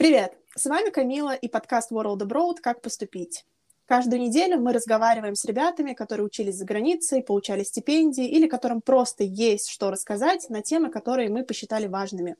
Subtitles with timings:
[0.00, 0.32] Привет!
[0.56, 3.44] С вами Камила и подкаст World Abroad «Как поступить».
[3.84, 9.24] Каждую неделю мы разговариваем с ребятами, которые учились за границей, получали стипендии или которым просто
[9.24, 12.36] есть что рассказать на темы, которые мы посчитали важными.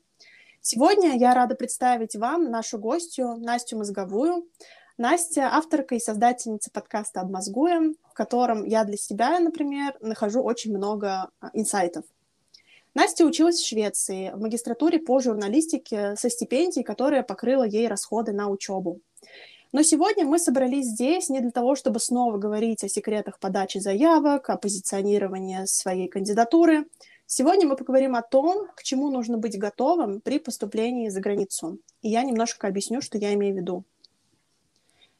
[0.59, 4.47] Сегодня я рада представить вам нашу гостью Настю Мозговую.
[4.97, 11.29] Настя— авторка и создательница подкаста «Обмозгуем», в котором я для себя, например, нахожу очень много
[11.39, 12.05] а, инсайтов.
[12.93, 18.49] Настя училась в Швеции в магистратуре по журналистике со стипендией, которая покрыла ей расходы на
[18.49, 18.99] учебу.
[19.71, 24.49] Но сегодня мы собрались здесь не для того, чтобы снова говорить о секретах подачи заявок,
[24.49, 26.85] о позиционировании своей кандидатуры.
[27.25, 31.79] Сегодня мы поговорим о том, к чему нужно быть готовым при поступлении за границу.
[32.01, 33.85] И я немножко объясню, что я имею в виду.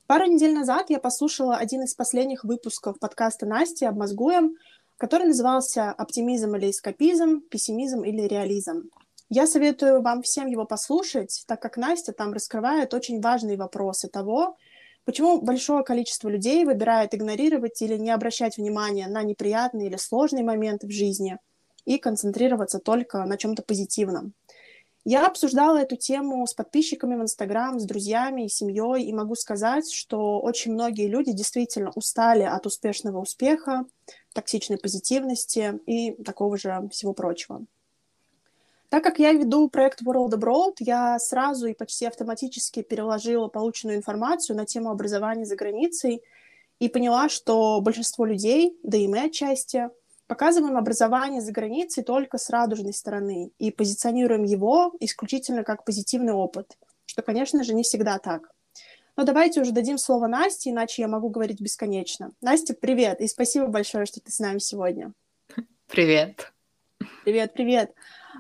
[0.08, 4.58] Пару недель назад я послушала один из последних выпусков подкаста Насти «Обмозгуем»,
[5.02, 8.92] который назывался «Оптимизм или эскапизм, пессимизм или реализм».
[9.30, 14.58] Я советую вам всем его послушать, так как Настя там раскрывает очень важные вопросы того,
[15.04, 20.86] почему большое количество людей выбирает игнорировать или не обращать внимания на неприятные или сложные моменты
[20.86, 21.40] в жизни
[21.84, 24.36] и концентрироваться только на чем-то позитивном.
[25.04, 29.92] Я обсуждала эту тему с подписчиками в Инстаграм, с друзьями и семьей, и могу сказать,
[29.92, 33.86] что очень многие люди действительно устали от успешного успеха,
[34.34, 37.66] токсичной позитивности и такого же всего прочего.
[38.90, 44.58] Так как я веду проект World Abroad, я сразу и почти автоматически переложила полученную информацию
[44.58, 46.22] на тему образования за границей
[46.80, 49.90] и поняла, что большинство людей, да и мы отчасти,
[50.28, 56.78] показываем образование за границей только с радужной стороны и позиционируем его исключительно как позитивный опыт,
[57.06, 58.50] что, конечно же, не всегда так.
[59.18, 62.32] Но давайте уже дадим слово Насте, иначе я могу говорить бесконечно.
[62.42, 65.12] Настя, привет, и спасибо большое, что ты с нами сегодня.
[65.88, 66.52] Привет.
[67.26, 67.94] Привет, привет.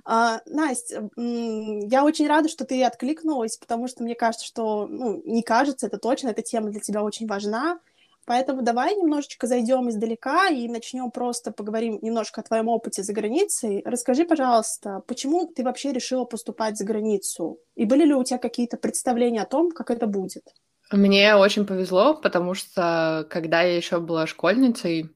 [0.06, 5.44] А, Настя, я очень рада, что ты откликнулась, потому что мне кажется, что, ну, не
[5.44, 7.80] кажется, это точно, эта тема для тебя очень важна.
[8.26, 13.82] Поэтому давай немножечко зайдем издалека и начнем просто поговорим немножко о твоем опыте за границей.
[13.84, 17.60] Расскажи, пожалуйста, почему ты вообще решила поступать за границу?
[17.76, 20.44] И были ли у тебя какие-то представления о том, как это будет?
[20.92, 25.10] Мне очень повезло, потому что когда я еще была школьницей,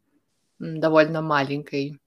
[0.58, 2.00] довольно маленькой,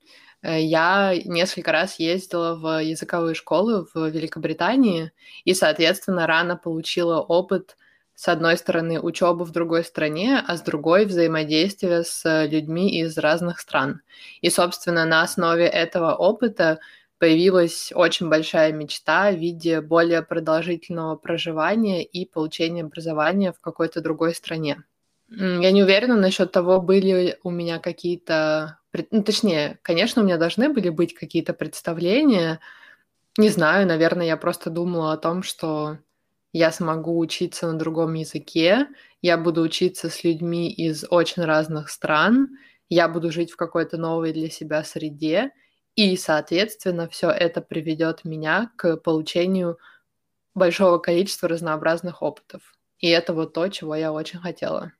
[0.42, 5.12] Э, я несколько раз ездила в языковые школы в Великобритании
[5.44, 7.76] и, соответственно, рано получила опыт
[8.18, 13.60] с одной стороны учебы в другой стране, а с другой взаимодействие с людьми из разных
[13.60, 14.00] стран.
[14.40, 16.80] И, собственно, на основе этого опыта
[17.18, 24.34] появилась очень большая мечта в виде более продолжительного проживания и получения образования в какой-то другой
[24.34, 24.82] стране.
[25.28, 28.80] Я не уверена насчет того, были у меня какие-то
[29.12, 32.58] ну, точнее, конечно, у меня должны были быть какие-то представления.
[33.36, 35.98] Не знаю, наверное, я просто думала о том, что
[36.52, 38.88] я смогу учиться на другом языке,
[39.22, 42.48] я буду учиться с людьми из очень разных стран,
[42.88, 45.52] я буду жить в какой-то новой для себя среде,
[45.94, 49.78] и, соответственно, все это приведет меня к получению
[50.54, 52.74] большого количества разнообразных опытов.
[52.98, 54.92] И это вот то, чего я очень хотела.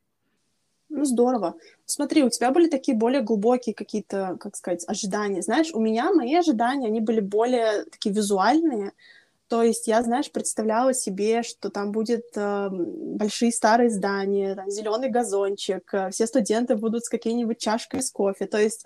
[0.89, 1.55] Ну, здорово.
[1.85, 5.43] Смотри, у тебя были такие более глубокие какие-то, как сказать, ожидания.
[5.43, 8.93] Знаешь, у меня мои ожидания, они были более такие визуальные.
[9.49, 15.09] То есть я, знаешь, представляла себе, что там будет э, большие старые здания, там зеленый
[15.09, 18.47] газончик, э, все студенты будут с какими-нибудь чашками с кофе.
[18.47, 18.85] То есть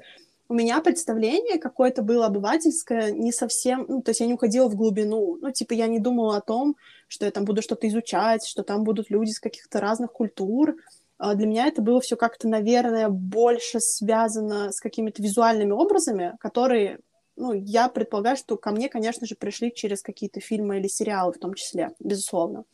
[0.48, 4.76] у меня представление какое-то было обывательское, не совсем, ну, то есть я не уходила в
[4.76, 5.38] глубину.
[5.40, 6.76] Ну, типа, я не думала о том,
[7.08, 10.76] что я там буду что-то изучать, что там будут люди с каких-то разных культур.
[11.18, 16.98] А для меня это было все как-то, наверное, больше связано с какими-то визуальными образами, которые,
[17.36, 21.38] ну, я предполагаю, что ко мне, конечно же, пришли через какие-то фильмы или сериалы в
[21.38, 22.64] том числе, безусловно.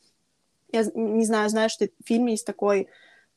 [0.73, 2.89] Я не знаю, знаешь, что в фильме есть такой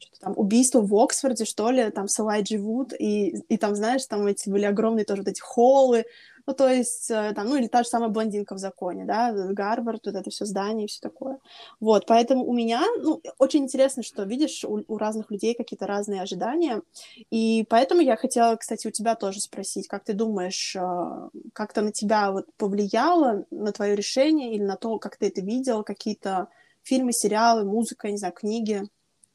[0.02, 4.06] что там убийство в Оксфорде, что ли, там с Элайджи Вуд, и, и там, знаешь,
[4.08, 6.06] там эти были огромные тоже вот эти холлы,
[6.46, 10.06] ну, то есть, э, там, ну, или та же самая блондинка в законе, да, Гарвард,
[10.06, 11.40] вот это все здание и все такое.
[11.80, 16.22] Вот, поэтому у меня, ну, очень интересно, что, видишь, у, у разных людей какие-то разные
[16.22, 16.82] ожидания,
[17.30, 21.92] и поэтому я хотела, кстати, у тебя тоже спросить, как ты думаешь, э, как-то на
[21.92, 26.48] тебя вот повлияло, на твое решение или на то, как ты это видел, какие-то
[26.84, 28.84] фильмы, сериалы, музыка, не знаю, книги?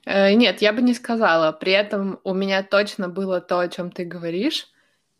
[0.04, 1.52] Э, нет, я бы не сказала.
[1.52, 4.68] При этом у меня точно было то, о чем ты говоришь.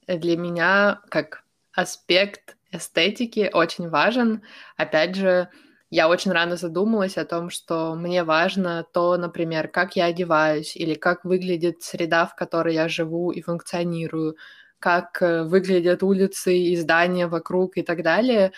[0.06, 1.42] Для меня, как
[1.76, 4.42] аспект эстетики очень важен.
[4.76, 5.48] Опять же,
[5.90, 10.94] я очень рано задумалась о том, что мне важно то, например, как я одеваюсь или
[10.94, 14.36] как выглядит среда, в которой я живу и функционирую,
[14.80, 18.52] как э, выглядят улицы и здания вокруг и так далее.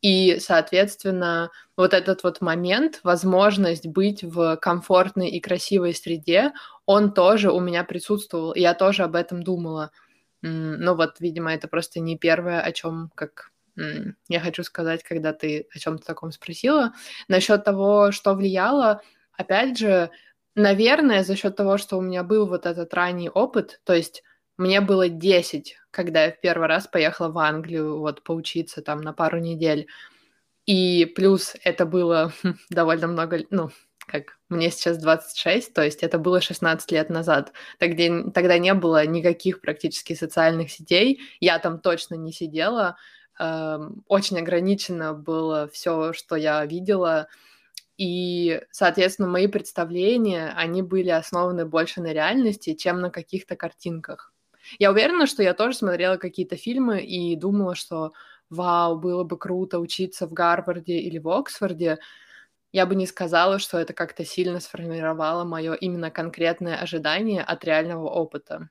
[0.00, 6.52] И, соответственно, вот этот вот момент, возможность быть в комфортной и красивой среде,
[6.86, 9.92] он тоже у меня присутствовал, и я тоже об этом думала.
[10.42, 13.52] Ну вот, видимо, это просто не первое, о чем как
[14.28, 16.92] я хочу сказать, когда ты о чем-то таком спросила.
[17.28, 19.00] Насчет того, что влияло,
[19.32, 20.10] опять же,
[20.54, 24.22] наверное, за счет того, что у меня был вот этот ранний опыт, то есть
[24.58, 29.12] мне было 10, когда я в первый раз поехала в Англию вот поучиться там на
[29.12, 29.88] пару недель.
[30.66, 32.32] И плюс это было
[32.70, 33.70] довольно много, ну,
[34.12, 37.52] как мне сейчас 26, то есть это было 16 лет назад.
[37.78, 42.96] Тогда, тогда не было никаких практически социальных сетей, я там точно не сидела,
[43.40, 47.28] эм, очень ограничено было все, что я видела,
[47.98, 54.32] и, соответственно, мои представления, они были основаны больше на реальности, чем на каких-то картинках.
[54.78, 58.12] Я уверена, что я тоже смотрела какие-то фильмы и думала, что
[58.50, 61.98] вау, было бы круто учиться в Гарварде или в Оксфорде.
[62.72, 68.08] Я бы не сказала, что это как-то сильно сформировало мое именно конкретное ожидание от реального
[68.08, 68.68] опыта.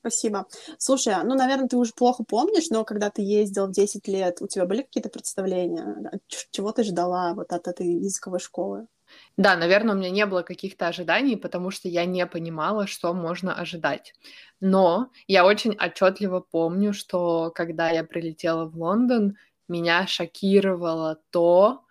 [0.00, 0.46] Спасибо.
[0.78, 4.46] Слушай, ну, наверное, ты уже плохо помнишь, но когда ты ездил в 10 лет, у
[4.46, 6.20] тебя были какие-то представления?
[6.50, 8.86] Чего ты ждала вот от этой языковой школы?
[9.36, 13.54] Да, наверное, у меня не было каких-то ожиданий, потому что я не понимала, что можно
[13.54, 14.14] ожидать.
[14.60, 19.36] Но я очень отчетливо помню, что когда я прилетела в Лондон,
[19.68, 21.83] меня шокировало то,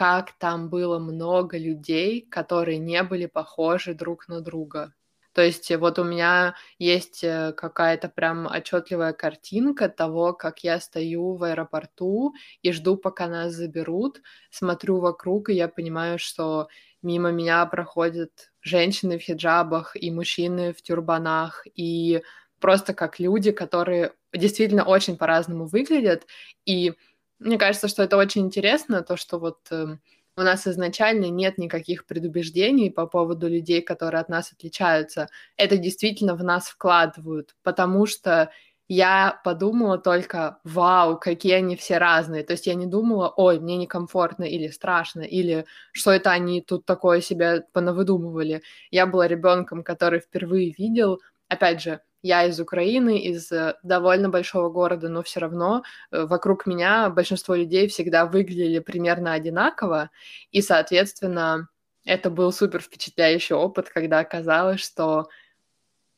[0.00, 4.94] как там было много людей, которые не были похожи друг на друга.
[5.34, 11.34] То есть вот у меня есть э, какая-то прям отчетливая картинка того, как я стою
[11.34, 12.32] в аэропорту
[12.62, 16.68] и жду, пока нас заберут, смотрю вокруг, и я понимаю, что
[17.02, 18.30] мимо меня проходят
[18.62, 22.22] женщины в хиджабах и мужчины в тюрбанах, и
[22.58, 26.26] просто как люди, которые действительно очень по-разному выглядят.
[26.64, 26.94] И
[27.40, 30.00] мне кажется, что это очень интересно, то, что вот эм,
[30.36, 35.28] у нас изначально нет никаких предубеждений по поводу людей, которые от нас отличаются.
[35.56, 38.50] Это действительно в нас вкладывают, потому что
[38.88, 42.42] я подумала только, вау, какие они все разные.
[42.44, 46.86] То есть я не думала, ой, мне некомфортно или страшно, или что это они тут
[46.86, 48.62] такое себя понавыдумывали.
[48.90, 54.70] Я была ребенком, который впервые видел, опять же, я из Украины, из э, довольно большого
[54.70, 60.10] города, но все равно э, вокруг меня большинство людей всегда выглядели примерно одинаково,
[60.50, 61.68] и, соответственно,
[62.04, 65.28] это был супер впечатляющий опыт, когда оказалось, что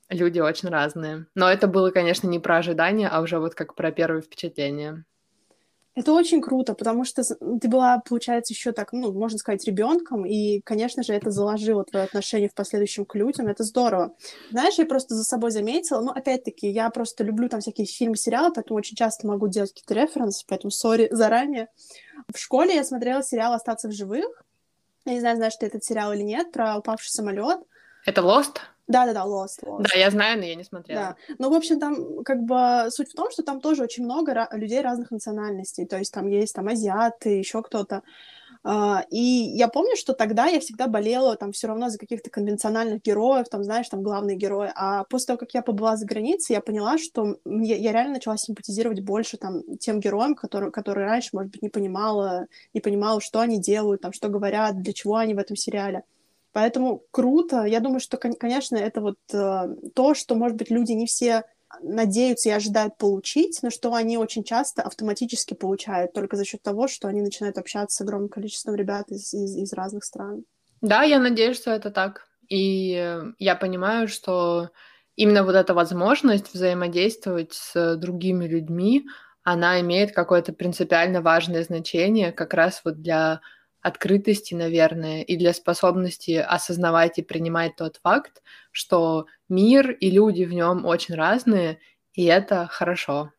[0.08, 1.26] люди очень разные.
[1.34, 5.04] Но это было, конечно, не про ожидания, а уже вот как про первое впечатление.
[5.94, 10.60] Это очень круто, потому что ты была, получается, еще так, ну, можно сказать, ребенком, и,
[10.60, 13.46] конечно же, это заложило твое отношение в последующем к людям.
[13.46, 14.14] Это здорово.
[14.50, 18.52] Знаешь, я просто за собой заметила, ну, опять-таки, я просто люблю там всякие фильмы, сериалы,
[18.54, 21.68] поэтому очень часто могу делать какие-то референсы, поэтому сори заранее.
[22.32, 24.44] В школе я смотрела сериал «Остаться в живых».
[25.04, 27.58] Я не знаю, знаешь ты этот сериал или нет, про упавший самолет.
[28.06, 28.58] Это Lost?
[28.88, 29.82] Да-да-да, Lost, Lost.
[29.82, 31.16] Да, я знаю, но я не смотрела.
[31.28, 31.34] Да.
[31.38, 34.80] Ну, в общем, там как бы суть в том, что там тоже очень много людей
[34.80, 35.86] разных национальностей.
[35.86, 38.02] То есть там есть там азиаты, еще кто-то.
[38.64, 43.02] Uh, и я помню, что тогда я всегда болела там все равно за каких-то конвенциональных
[43.02, 44.70] героев, там, знаешь, там главные герои.
[44.76, 48.36] А после того, как я побыла за границей, я поняла, что я, я реально начала
[48.36, 53.40] симпатизировать больше там тем героям, которые, которые раньше, может быть, не понимала, не понимала, что
[53.40, 56.04] они делают, там, что говорят, для чего они в этом сериале.
[56.52, 57.64] Поэтому круто.
[57.64, 61.44] Я думаю, что, конечно, это вот э, то, что, может быть, люди не все
[61.80, 66.88] надеются и ожидают получить, но что они очень часто автоматически получают только за счет того,
[66.88, 70.44] что они начинают общаться с огромным количеством ребят из, из, из разных стран.
[70.82, 72.26] Да, я надеюсь, что это так.
[72.48, 74.70] И я понимаю, что
[75.16, 79.06] именно вот эта возможность взаимодействовать с другими людьми,
[79.42, 83.40] она имеет какое-то принципиально важное значение как раз вот для
[83.82, 90.52] открытости, наверное, и для способности осознавать и принимать тот факт, что мир и люди в
[90.52, 91.80] нем очень разные,
[92.14, 93.32] и это хорошо.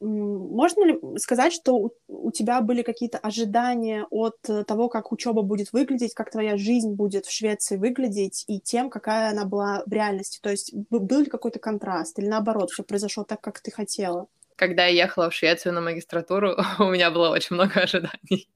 [0.00, 6.14] Можно ли сказать, что у тебя были какие-то ожидания от того, как учеба будет выглядеть,
[6.14, 10.40] как твоя жизнь будет в Швеции выглядеть, и тем, какая она была в реальности?
[10.42, 14.26] То есть был ли какой-то контраст, или наоборот, все произошло так, как ты хотела?
[14.56, 18.48] Когда я ехала в Швецию на магистратуру, у меня было очень много ожиданий.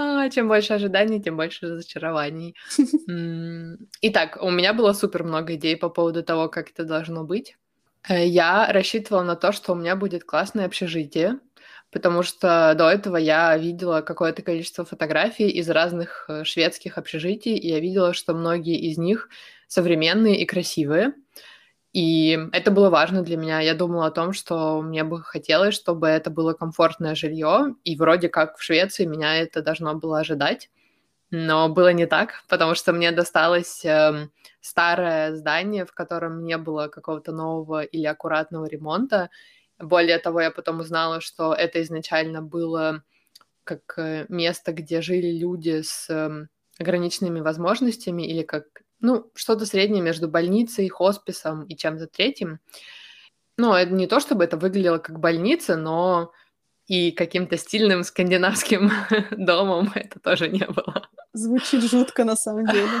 [0.00, 2.54] А, чем больше ожиданий, тем больше разочарований.
[4.00, 7.56] Итак, у меня было супер много идей по поводу того, как это должно быть.
[8.08, 11.40] Э, я рассчитывала на то, что у меня будет классное общежитие,
[11.90, 17.66] потому что до этого я видела какое-то количество фотографий из разных э, шведских общежитий, и
[17.66, 19.28] я видела, что многие из них
[19.66, 21.14] современные и красивые.
[21.92, 23.60] И это было важно для меня.
[23.60, 28.28] Я думала о том, что мне бы хотелось, чтобы это было комфортное жилье, и вроде
[28.28, 30.70] как в Швеции меня это должно было ожидать.
[31.30, 34.28] Но было не так, потому что мне досталось э,
[34.60, 39.28] старое здание, в котором не было какого-то нового или аккуратного ремонта.
[39.78, 43.02] Более того, я потом узнала, что это изначально было
[43.64, 46.46] как э, место, где жили люди с э,
[46.78, 48.64] ограниченными возможностями или как,
[49.00, 52.60] ну, что-то среднее между больницей, хосписом и чем-то третьим.
[53.56, 56.32] Ну, это не то, чтобы это выглядело как больница, но
[56.86, 58.90] и каким-то стильным скандинавским
[59.30, 61.08] домом это тоже не было.
[61.32, 62.88] Звучит жутко на самом деле.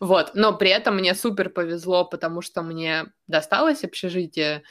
[0.00, 4.62] Вот, но при этом мне супер повезло, потому что мне досталось общежитие.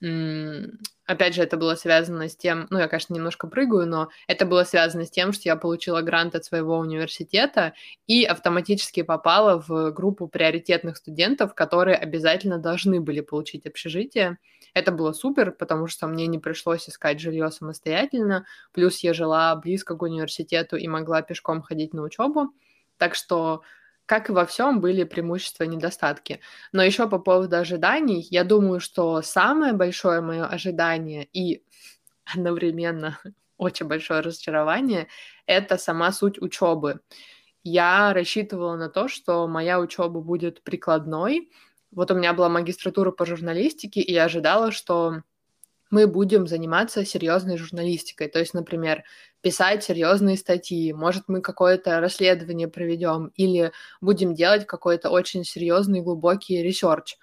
[0.00, 4.62] Опять же, это было связано с тем, ну, я, конечно, немножко прыгаю, но это было
[4.62, 7.72] связано с тем, что я получила грант от своего университета
[8.06, 14.38] и автоматически попала в группу приоритетных студентов, которые обязательно должны были получить общежитие.
[14.74, 19.96] Это было супер, потому что мне не пришлось искать жилье самостоятельно, плюс я жила близко
[19.96, 22.50] к университету и могла пешком ходить на учебу.
[22.98, 23.62] Так что
[24.08, 26.40] как и во всем, были преимущества и недостатки.
[26.72, 31.62] Но еще по поводу ожиданий, я думаю, что самое большое мое ожидание и
[32.24, 33.18] одновременно
[33.58, 35.08] очень большое разочарование—
[35.46, 37.00] это сама суть учебы.
[37.62, 41.50] Я рассчитывала на то, что моя учеба будет прикладной.
[41.90, 45.22] Вот у меня была магистратура по журналистике, и я ожидала, что
[45.90, 48.28] мы будем заниматься серьезной журналистикой.
[48.28, 49.04] То есть, например,
[49.40, 56.62] писать серьезные статьи, может, мы какое-то расследование проведем или будем делать какой-то очень серьезный глубокий
[56.62, 57.16] research.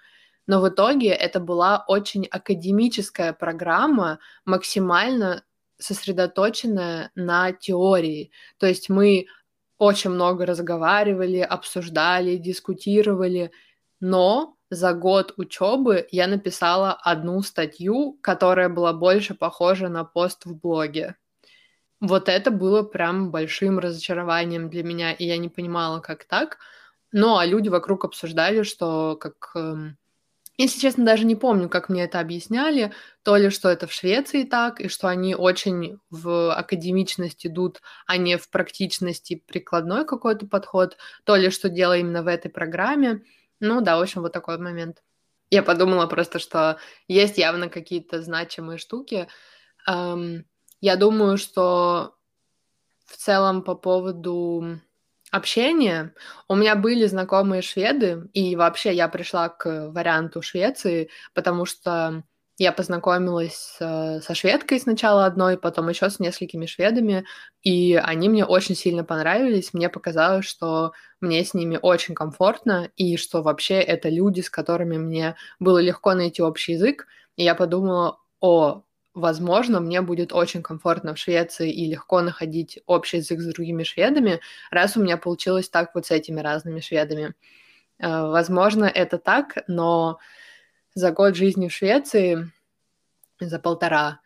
[0.46, 5.42] Но в итоге это была очень академическая программа, максимально
[5.78, 8.30] сосредоточенная на теории.
[8.58, 9.26] То есть мы
[9.78, 13.50] очень много разговаривали, обсуждали, дискутировали,
[14.00, 20.58] но за год учебы я написала одну статью, которая была больше похожа на пост в
[20.58, 21.16] блоге.
[22.00, 26.58] Вот это было прям большим разочарованием для меня, и я не понимала, как так.
[27.12, 29.52] Ну, а люди вокруг обсуждали, что как...
[29.54, 29.96] Эм,
[30.58, 34.44] если честно, даже не помню, как мне это объясняли, то ли что это в Швеции
[34.44, 40.96] так, и что они очень в академичность идут, а не в практичности прикладной какой-то подход,
[41.24, 43.22] то ли что дело именно в этой программе.
[43.60, 45.02] Ну да, в общем, вот такой момент.
[45.50, 49.28] Я подумала просто, что есть явно какие-то значимые штуки.
[49.86, 50.46] Эм,
[50.80, 52.14] я думаю, что
[53.06, 54.80] в целом по поводу
[55.30, 56.14] общения
[56.48, 62.24] у меня были знакомые шведы, и вообще я пришла к варианту Швеции, потому что
[62.58, 67.26] я познакомилась с, со шведкой сначала одной, потом еще с несколькими шведами,
[67.62, 69.74] и они мне очень сильно понравились.
[69.74, 74.96] Мне показалось, что мне с ними очень комфортно, и что вообще это люди, с которыми
[74.96, 77.06] мне было легко найти общий язык.
[77.36, 78.84] И я подумала, о,
[79.16, 84.40] возможно, мне будет очень комфортно в Швеции и легко находить общий язык с другими шведами,
[84.70, 87.34] раз у меня получилось так вот с этими разными шведами.
[87.98, 90.18] Э, возможно, это так, но
[90.94, 92.52] за год жизни в Швеции,
[93.40, 94.20] за полтора,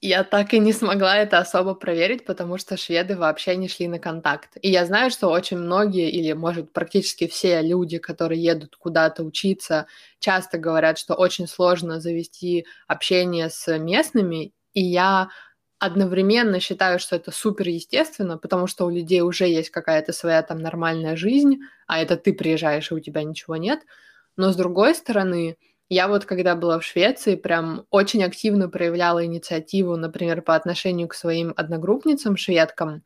[0.00, 3.98] я так и не смогла это особо проверить, потому что шведы вообще не шли на
[3.98, 4.56] контакт.
[4.62, 9.86] И я знаю, что очень многие, или, может, практически все люди, которые едут куда-то учиться,
[10.18, 14.52] часто говорят, что очень сложно завести общение с местными.
[14.74, 15.30] И я
[15.78, 20.58] одновременно считаю, что это супер естественно, потому что у людей уже есть какая-то своя там
[20.58, 23.80] нормальная жизнь, а это ты приезжаешь, и у тебя ничего нет–
[24.36, 25.56] но с другой стороны,
[25.88, 31.14] я вот когда была в Швеции, прям очень активно проявляла инициативу, например, по отношению к
[31.14, 33.02] своим одногруппницам шведкам,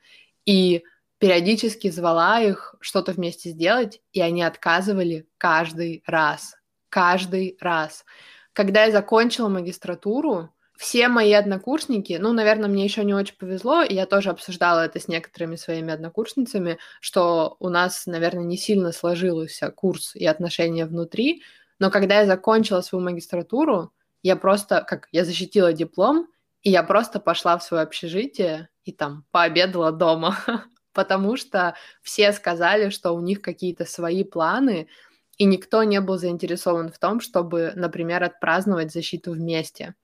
[0.46, 0.82] и
[1.18, 6.56] периодически звала их что-то вместе сделать, и они отказывали каждый раз.
[6.88, 8.04] Каждый раз.
[8.54, 13.94] Когда я закончила магистратуру, все мои однокурсники, ну, наверное, мне еще не очень повезло, и
[13.94, 19.70] я тоже обсуждала это с некоторыми своими однокурсницами, что у нас, наверное, не сильно сложился
[19.70, 21.42] курс и отношения внутри,
[21.80, 26.28] но когда я закончила свою магистратуру, я просто, как, я защитила диплом,
[26.62, 30.37] и я просто пошла в свое общежитие и там пообедала дома,
[30.92, 34.88] потому что все сказали, что у них какие-то свои планы,
[35.38, 39.94] и никто не был заинтересован в том, чтобы, например, отпраздновать защиту вместе.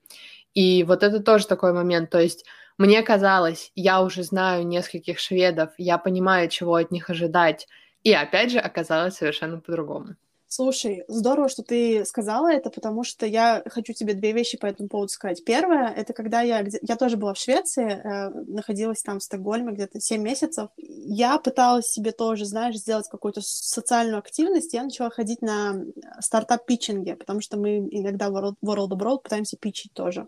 [0.55, 2.09] И вот это тоже такой момент.
[2.09, 2.43] То есть
[2.79, 7.67] мне казалось, я уже знаю нескольких шведов, я понимаю, чего от них ожидать.
[8.01, 10.15] И опять же оказалось совершенно по-другому.
[10.49, 14.87] Слушай, здорово, что ты сказала это, потому что я хочу тебе две вещи по этому
[14.87, 15.43] поводу сказать.
[15.43, 16.65] Первое, это когда я...
[16.81, 20.69] Я тоже была в Швеции, э, находилась там в Стокгольме где-то 7 месяцев.
[20.77, 24.73] Я пыталась себе тоже, знаешь, сделать какую-то социальную активность.
[24.73, 25.83] Я начала ходить на
[26.21, 30.27] стартап-питчинге, потому что мы иногда в World, World of World пытаемся питчить тоже.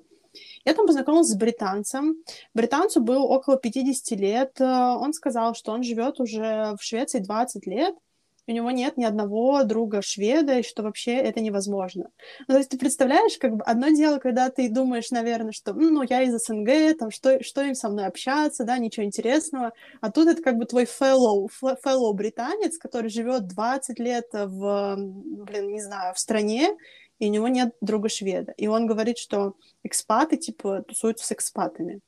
[0.65, 2.17] Я там познакомилась с британцем.
[2.53, 4.59] Британцу был около 50 лет.
[4.59, 7.95] Э, он сказал, что он живет уже в Швеции 20 лет,
[8.49, 12.09] у него нет ни одного друга шведа, и что вообще это невозможно.
[12.47, 16.01] Ну, то есть ты представляешь, как бы одно дело, когда ты думаешь, наверное, что ну,
[16.01, 20.27] я из СНГ, там, что, что им со мной общаться, да, ничего интересного, а тут
[20.27, 26.15] это как бы твой fellow, fellow британец, который живет 20 лет в, блин, не знаю,
[26.15, 26.75] в стране,
[27.19, 28.53] и у него нет друга шведа.
[28.57, 29.53] И он говорит, что
[29.83, 31.99] экспаты, типа, тусуются с экспатами.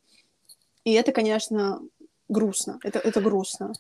[0.86, 1.82] И это, конечно,
[2.30, 2.80] грустно.
[2.84, 3.74] Это, это грустно.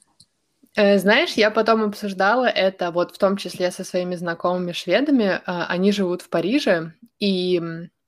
[0.76, 5.42] Э, знаешь, я потом обсуждала это вот в том числе со своими знакомыми шведами.
[5.46, 7.62] А, они живут в Париже, и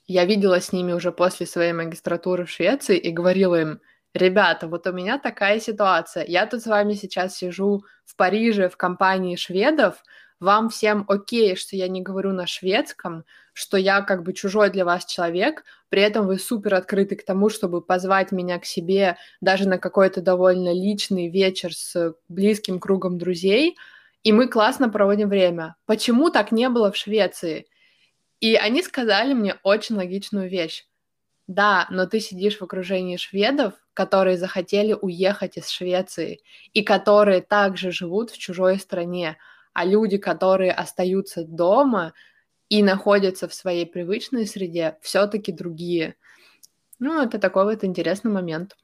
[0.07, 3.81] я видела с ними уже после своей магистратуры в Швеции и говорила им,
[4.13, 6.25] ребята, вот у меня такая ситуация.
[6.25, 9.95] Я тут с вами сейчас сижу в Париже в компании шведов,
[10.43, 14.85] вам всем окей, что я не говорю на шведском, что я как бы чужой для
[14.85, 19.67] вас человек, при этом вы супер открыты к тому, чтобы позвать меня к себе даже
[19.67, 23.75] на какой-то довольно личный вечер с близким кругом друзей,
[24.23, 25.75] и мы классно проводим время.
[25.85, 27.67] Почему так не было в Швеции?
[28.39, 30.85] И они сказали мне очень логичную вещь.
[31.47, 36.41] Да, но ты сидишь в окружении шведов, которые захотели уехать из Швеции
[36.73, 39.37] и которые также живут в чужой стране
[39.73, 42.13] а люди, которые остаются дома
[42.69, 46.15] и находятся в своей привычной среде, все-таки другие.
[46.99, 48.75] Ну, это такой вот интересный момент.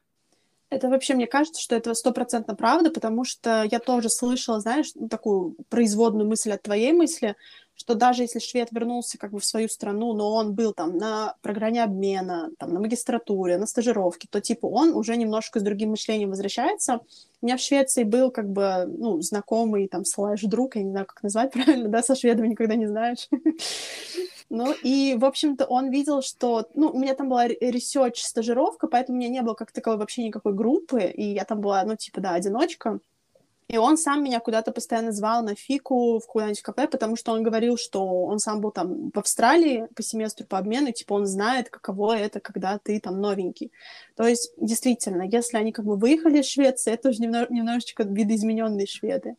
[0.70, 5.56] Это вообще, мне кажется, что это стопроцентно правда, потому что я тоже слышала, знаешь, такую
[5.70, 7.36] производную мысль от твоей мысли,
[7.76, 11.36] что даже если швед вернулся как бы в свою страну, но он был там на
[11.42, 16.30] программе обмена, там на магистратуре, на стажировке, то типа он уже немножко с другим мышлением
[16.30, 17.00] возвращается.
[17.42, 21.06] У меня в Швеции был как бы, ну, знакомый там слэш друг, я не знаю,
[21.06, 23.28] как назвать правильно, да, со шведом никогда не знаешь.
[24.50, 26.68] Ну, и, в общем-то, он видел, что...
[26.74, 30.24] Ну, у меня там была research стажировка, поэтому у меня не было как таковой вообще
[30.24, 33.00] никакой группы, и я там была, ну, типа, да, одиночка.
[33.70, 37.44] И он сам меня куда-то постоянно звал на фику в куда-нибудь кафе, потому что он
[37.44, 41.70] говорил, что он сам был там в Австралии по семестру по обмену, типа он знает,
[41.70, 43.72] каково это, когда ты там новенький.
[44.16, 48.88] То есть, действительно, если они как бы выехали из Швеции, это уже немного, немножечко видоизмененные
[48.88, 49.36] шведы.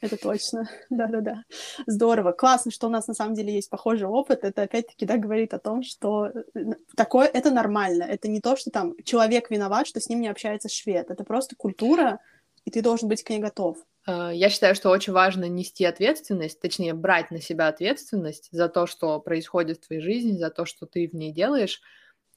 [0.00, 0.68] Это точно.
[0.90, 1.44] Да-да-да.
[1.86, 2.32] Здорово.
[2.32, 4.44] Классно, что у нас на самом деле есть похожий опыт.
[4.44, 6.60] Это опять-таки, да, говорит о том, что э,
[6.96, 8.04] такое, это нормально.
[8.04, 11.10] Это не то, что там человек виноват, что с ним не общается швед.
[11.10, 12.20] Это просто культура,
[12.64, 13.78] и ты должен быть к ней готов.
[14.06, 18.86] А, я считаю, что очень важно нести ответственность, точнее, брать на себя ответственность за то,
[18.86, 21.80] что происходит в твоей жизни, за то, что ты в ней делаешь,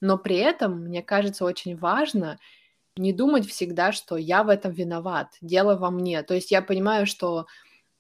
[0.01, 2.39] но при этом, мне кажется, очень важно
[2.97, 6.23] не думать всегда, что я в этом виноват, дело во мне.
[6.23, 7.45] То есть я понимаю, что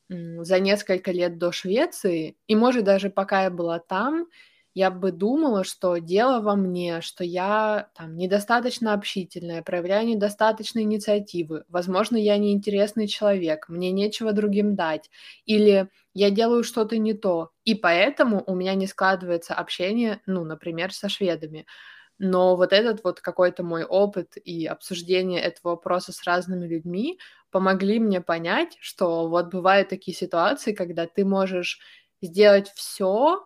[0.09, 4.27] за несколько лет до Швеции, и может даже пока я была там,
[4.73, 11.65] я бы думала, что дело во мне, что я там недостаточно общительная, проявляю недостаточно инициативы,
[11.69, 15.09] возможно, я неинтересный человек, мне нечего другим дать,
[15.45, 20.93] или я делаю что-то не то, и поэтому у меня не складывается общение, ну, например,
[20.93, 21.65] со шведами.
[22.23, 27.99] Но вот этот вот какой-то мой опыт и обсуждение этого вопроса с разными людьми помогли
[27.99, 31.79] мне понять, что вот бывают такие ситуации, когда ты можешь
[32.21, 33.43] сделать все,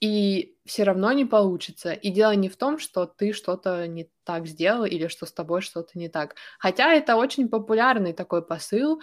[0.00, 1.92] и все равно не получится.
[1.92, 5.60] И дело не в том, что ты что-то не так сделал или что с тобой
[5.60, 6.36] что-то не так.
[6.58, 9.00] Хотя это очень популярный такой посыл,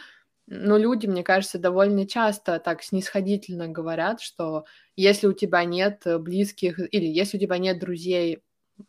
[0.47, 4.65] но люди, мне кажется, довольно часто так снисходительно говорят, что
[4.95, 8.41] если у тебя нет близких или если у тебя нет друзей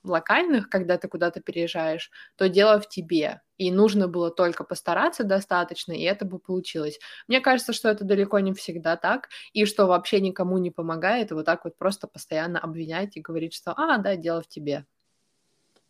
[0.03, 3.41] локальных, когда ты куда-то переезжаешь, то дело в тебе.
[3.59, 6.99] И нужно было только постараться достаточно, и это бы получилось.
[7.29, 11.47] Мне кажется, что это далеко не всегда так, и что вообще никому не помогает вот
[11.47, 14.85] так вот просто постоянно обвинять и говорить, что «а, да, дело в тебе».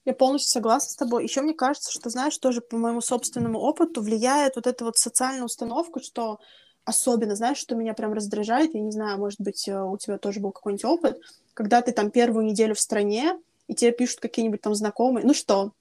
[0.05, 1.25] Я полностью согласна с тобой.
[1.25, 5.43] Еще мне кажется, что, знаешь, тоже по моему собственному опыту влияет вот эта вот социальная
[5.43, 6.39] установка, что
[6.85, 10.39] особенно, знаешь, что меня прям раздражает, я не знаю, может быть, э, у тебя тоже
[10.39, 11.21] был какой-нибудь опыт,
[11.53, 13.37] когда ты там первую неделю в стране,
[13.69, 15.73] и тебе пишут какие-нибудь там знакомые, ну что,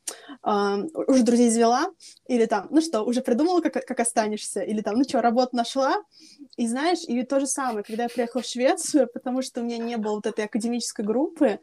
[0.43, 1.87] э, уже друзей извела,
[2.27, 5.95] или там, ну что, уже придумала, как, как останешься, или там, ну что, работу нашла,
[6.57, 9.77] и знаешь, и то же самое, когда я приехала в Швецию, потому что у меня
[9.77, 11.59] не было вот этой академической группы,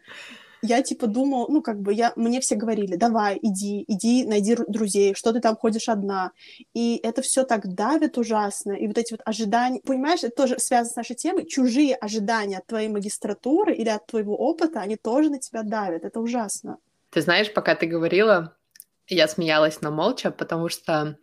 [0.63, 5.15] я типа думала, ну как бы я, мне все говорили, давай, иди, иди, найди друзей,
[5.15, 6.31] что ты там ходишь одна.
[6.73, 8.73] И это все так давит ужасно.
[8.73, 12.67] И вот эти вот ожидания, понимаешь, это тоже связано с нашей темой, чужие ожидания от
[12.67, 16.05] твоей магистратуры или от твоего опыта, они тоже на тебя давят.
[16.05, 16.79] Это ужасно.
[17.11, 18.57] Ты знаешь, пока ты говорила,
[19.09, 21.19] я смеялась, но молча, потому что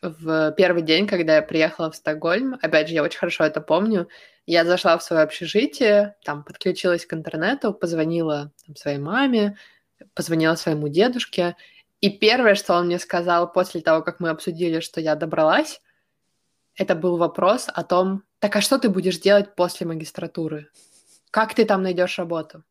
[0.00, 4.08] в первый день, когда я приехала в Стокгольм, опять же, я очень хорошо это помню,
[4.46, 9.56] я зашла в свое общежитие, там подключилась к интернету, позвонила там, своей маме,
[10.14, 11.56] позвонила своему дедушке,
[12.00, 15.80] и первое, что он мне сказал после того, как мы обсудили, что я добралась,
[16.74, 20.68] это был вопрос о том, так а что ты будешь делать после магистратуры?
[21.30, 22.64] Как ты там найдешь работу?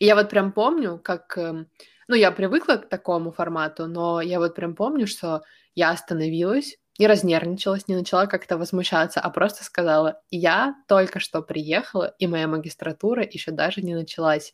[0.00, 1.38] И я вот прям помню, как...
[1.38, 1.68] Эм,
[2.08, 5.42] ну, я привыкла к такому формату, но я вот прям помню, что
[5.74, 12.14] я остановилась, не разнервничалась, не начала как-то возмущаться, а просто сказала, я только что приехала,
[12.18, 14.52] и моя магистратура еще даже не началась.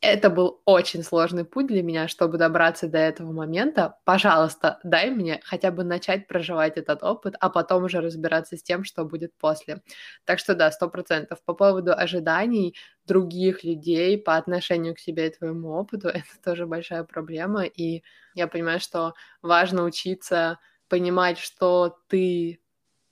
[0.00, 3.96] Это был очень сложный путь для меня, чтобы добраться до этого момента.
[4.04, 8.84] Пожалуйста, дай мне хотя бы начать проживать этот опыт, а потом уже разбираться с тем,
[8.84, 9.80] что будет после.
[10.26, 11.42] Так что да, сто процентов.
[11.46, 17.04] По поводу ожиданий других людей по отношению к себе и твоему опыту, это тоже большая
[17.04, 17.64] проблема.
[17.64, 18.02] И
[18.34, 20.58] я понимаю, что важно учиться
[20.94, 22.60] понимать, что ты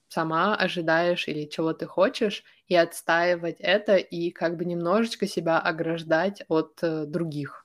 [0.09, 6.43] сама ожидаешь или чего ты хочешь, и отстаивать это, и как бы немножечко себя ограждать
[6.49, 7.62] от э, других.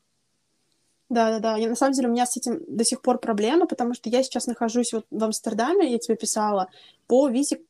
[1.09, 1.57] Да, да, да.
[1.57, 4.23] Я, на самом деле у меня с этим до сих пор проблема, потому что я
[4.23, 6.67] сейчас нахожусь вот в Амстердаме, я тебе писала,
[7.07, 7.61] по визе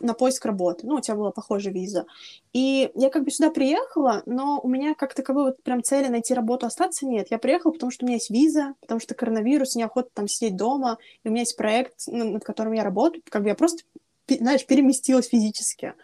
[0.00, 0.84] на поиск работы.
[0.86, 2.06] Ну, у тебя была похожая виза.
[2.52, 6.34] И я как бы сюда приехала, но у меня как таковой вот прям цели найти
[6.34, 7.28] работу, остаться нет.
[7.30, 10.98] Я приехала, потому что у меня есть виза, потому что коронавирус, неохота там сидеть дома,
[11.22, 13.22] и у меня есть проект, ну, над которым я работаю.
[13.30, 13.84] Как бы я просто,
[14.28, 15.94] знаешь, переместилась физически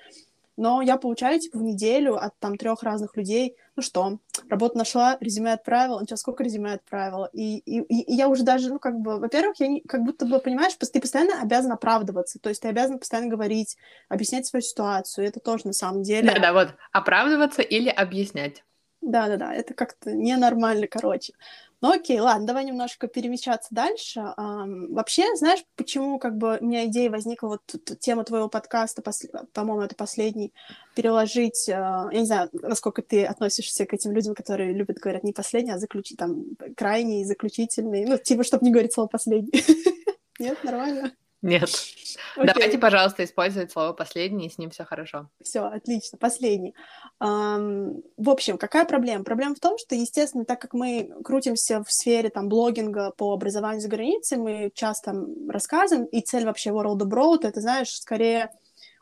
[0.56, 5.18] но я получаю, типа, в неделю от там трех разных людей, ну что, работу нашла,
[5.20, 8.98] резюме отправила, ну что, сколько резюме отправила, и, и, и я уже даже, ну, как
[8.98, 12.68] бы, во-первых, я не, как будто бы, понимаешь, ты постоянно обязан оправдываться, то есть ты
[12.68, 13.76] обязан постоянно говорить,
[14.08, 16.32] объяснять свою ситуацию, это тоже на самом деле...
[16.32, 18.64] Да-да, вот, оправдываться или объяснять.
[19.02, 21.34] Да-да-да, это как-то ненормально, короче.
[21.82, 24.20] Ну окей, ладно, давай немножко перемещаться дальше.
[24.38, 27.62] Um, вообще, знаешь, почему как бы у меня идея возникла, вот
[28.00, 29.26] тема твоего подкаста, пос...
[29.52, 30.54] по-моему, это последний,
[30.94, 35.34] переложить, uh, я не знаю, насколько ты относишься к этим людям, которые любят говорить не
[35.34, 39.62] последний, а заключить, там, крайний, заключительный, ну, типа, чтобы не говорить слово последний.
[40.38, 41.12] Нет, нормально?
[41.42, 41.68] Нет.
[41.68, 42.46] Okay.
[42.46, 45.28] Давайте, пожалуйста, использовать слово последний, и с ним все хорошо.
[45.42, 46.74] Все, отлично, последний.
[47.22, 49.24] Um, в общем, какая проблема?
[49.24, 53.80] Проблема в том, что, естественно, так как мы крутимся в сфере там блогинга по образованию
[53.80, 55.14] за границей, мы часто
[55.48, 58.50] рассказываем, и цель вообще World Abroad, это, знаешь, скорее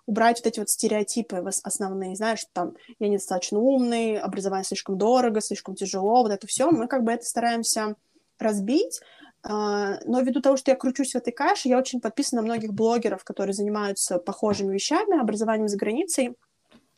[0.07, 5.75] убрать вот эти вот стереотипы основные, знаешь, там, я недостаточно умный, образование слишком дорого, слишком
[5.75, 7.97] тяжело, вот это все, мы как бы это стараемся
[8.39, 9.01] разбить,
[9.47, 13.25] но ввиду того, что я кручусь в этой каше, я очень подписана на многих блогеров,
[13.25, 16.35] которые занимаются похожими вещами, образованием за границей,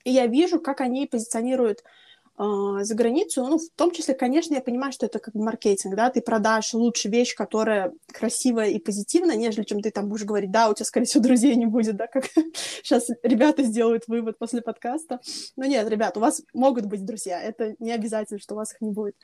[0.05, 2.06] и я вижу, как они позиционируют а,
[2.39, 6.11] за границу, ну, в том числе, конечно, я понимаю, что это как бы маркетинг, да,
[6.11, 10.69] ты продашь лучше вещь, которая красивая и позитивная, нежели чем ты там будешь говорить, да,
[10.69, 12.25] у тебя, скорее всего, друзей не будет, да, как
[12.83, 15.21] сейчас ребята сделают вывод после подкаста.
[15.57, 18.83] Но нет, ребят, у вас могут быть друзья, это не обязательно, что у вас их
[18.83, 19.17] не будет.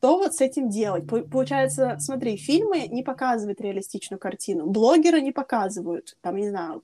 [0.00, 1.06] То вот с этим делать?
[1.06, 6.82] Получается, смотри, фильмы не показывают реалистичную картину, блогеры не показывают, там, не знаю,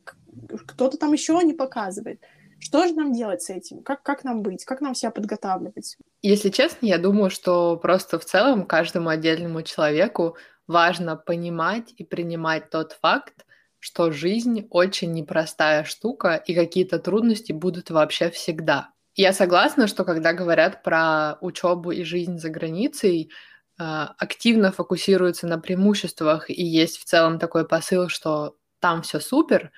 [0.67, 2.21] кто-то там еще не показывает.
[2.61, 3.83] Что же нам делать с этим?
[3.83, 4.65] Как, как нам быть?
[4.65, 5.97] Как нам себя подготавливать?
[6.23, 12.71] Если честно, я думаю, что просто в целом каждому отдельному человеку важно понимать и принимать
[12.71, 13.47] тот факт,
[13.81, 18.91] что жизнь очень непростая штука, и какие-то трудности будут вообще всегда.
[19.17, 23.31] Я согласна, что когда говорят про учебу и жизнь за границей,
[23.79, 29.73] э, активно фокусируются на преимуществах, и есть в целом такой посыл, что там все супер,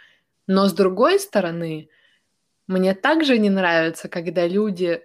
[0.46, 1.88] но с другой стороны,
[2.66, 5.02] мне также не нравится, когда люди,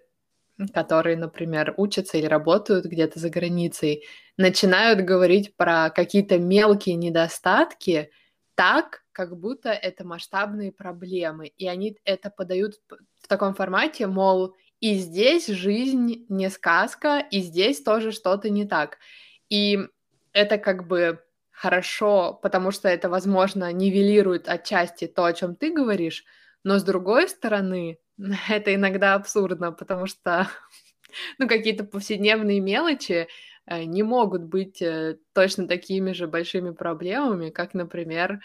[0.73, 4.03] которые, например, учатся или работают где-то за границей,
[4.37, 8.11] начинают говорить про какие-то мелкие недостатки
[8.55, 11.47] так, как будто это масштабные проблемы.
[11.47, 12.75] И они это подают
[13.21, 18.97] в таком формате, мол, и здесь жизнь не сказка, и здесь тоже что-то не так.
[19.49, 19.79] И
[20.33, 21.19] это как бы
[21.51, 26.23] хорошо, потому что это, возможно, нивелирует отчасти то, о чем ты говоришь,
[26.63, 27.99] но с другой стороны,
[28.49, 30.49] это иногда абсурдно, потому что
[31.37, 33.27] ну, какие-то повседневные мелочи
[33.65, 38.39] э, не могут быть э, точно такими же большими проблемами, как, например,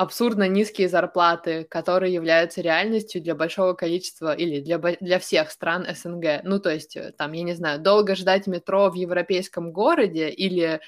[0.00, 6.40] абсурдно низкие зарплаты, которые являются реальностью для большого количества или для, для всех стран СНГ.
[6.44, 10.80] Ну, то есть, э, там, я не знаю, долго ждать метро в европейском городе или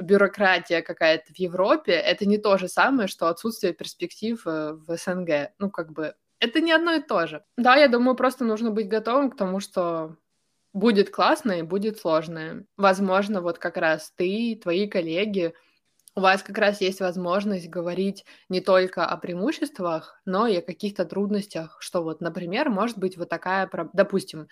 [0.00, 5.52] бюрократия какая-то в Европе, это не то же самое, что отсутствие перспектив э, в СНГ.
[5.58, 7.44] Ну, как бы, это не одно и то же.
[7.56, 10.16] Да, я думаю, просто нужно быть готовым к тому, что
[10.72, 12.64] будет классно и будет сложно.
[12.76, 15.54] Возможно, вот как раз ты, твои коллеги,
[16.14, 21.04] у вас как раз есть возможность говорить не только о преимуществах, но и о каких-то
[21.04, 24.48] трудностях, что вот, например, может быть вот такая, допустим,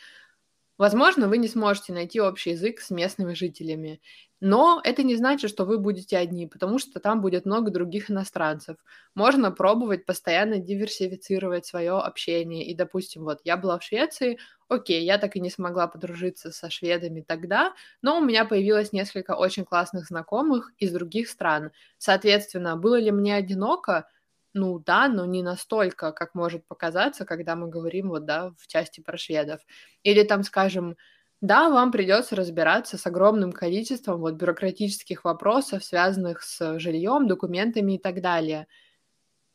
[0.79, 4.01] Возможно, вы не сможете найти общий язык с местными жителями,
[4.41, 8.77] но это не значит, что вы будете одни, потому что там будет много других иностранцев.
[9.15, 12.67] Можно пробовать постоянно диверсифицировать свое общение.
[12.67, 16.69] И, допустим, вот я была в Швеции, окей, я так и не смогла подружиться со
[16.71, 21.71] шведами тогда, но у меня появилось несколько очень классных знакомых из других стран.
[21.99, 24.09] Соответственно, было ли мне одиноко?
[24.57, 29.01] Ну да, но не настолько, как может показаться, когда мы говорим вот, да, в части
[29.01, 29.61] про шведов.
[30.05, 30.97] Или там, скажем,
[31.41, 37.99] да, вам придется разбираться с огромным количеством вот бюрократических вопросов, связанных с жильем, документами и
[37.99, 38.69] так далее.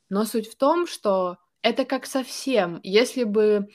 [0.10, 2.80] Но суть в том, что это как совсем.
[2.84, 3.68] Если бы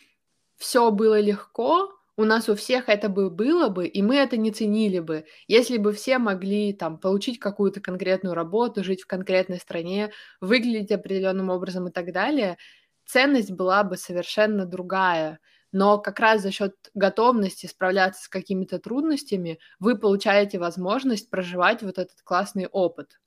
[0.57, 4.53] все было легко, у нас у всех это бы было бы, и мы это не
[4.53, 5.25] ценили бы.
[5.49, 11.51] Если бы все могли там получить какую-то конкретную работу, жить в конкретной стране, выглядеть определенным
[11.51, 12.57] образом и так далее,
[13.05, 15.41] ценность была бы совершенно другая.
[15.73, 21.99] Но как раз за счет готовности справляться с какими-то трудностями вы получаете возможность проживать вот
[21.99, 23.19] этот классный опыт.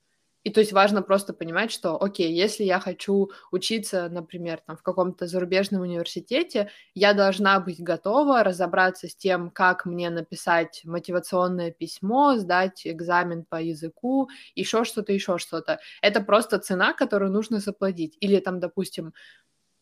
[0.48, 4.82] И то есть важно просто понимать, что, окей, если я хочу учиться, например, там, в
[4.82, 12.36] каком-то зарубежном университете, я должна быть готова разобраться с тем, как мне написать мотивационное письмо,
[12.38, 15.80] сдать экзамен по языку, еще что-то, еще что-то.
[16.00, 18.16] Это просто цена, которую нужно заплатить.
[18.20, 19.12] Или там, допустим,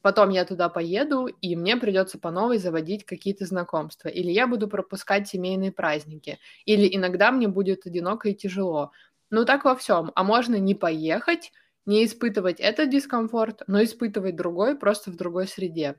[0.03, 4.69] потом я туда поеду, и мне придется по новой заводить какие-то знакомства, или я буду
[4.69, 8.93] пропускать семейные праздники, или иногда мне будет одиноко и тяжело.
[9.31, 10.13] Ну так во всем.
[10.15, 11.53] А можно не поехать,
[11.85, 15.97] не испытывать этот дискомфорт, но испытывать другой просто в другой среде.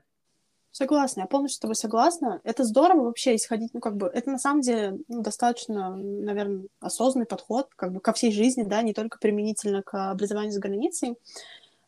[0.70, 2.40] Согласна, я полностью с тобой согласна.
[2.44, 7.26] Это здорово вообще исходить, ну, как бы, это на самом деле ну, достаточно, наверное, осознанный
[7.26, 11.16] подход, как бы, ко всей жизни, да, не только применительно к образованию за границей.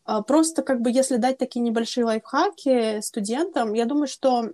[0.03, 4.51] А, просто, как бы, если дать такие небольшие лайфхаки студентам, я думаю, что